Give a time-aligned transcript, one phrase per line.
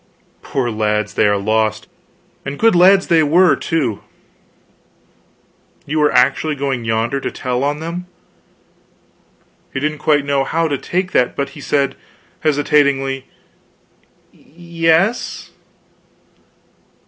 [0.41, 1.87] "Poor lads, they are lost.
[2.43, 3.97] And good lads they were, too."
[5.85, 8.07] "Were you actually going yonder to tell on them?"
[9.71, 11.95] He didn't quite know how to take that; but he said,
[12.39, 13.27] hesitatingly:
[14.33, 15.51] "Ye s."